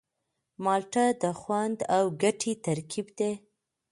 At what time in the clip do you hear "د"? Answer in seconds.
1.21-1.23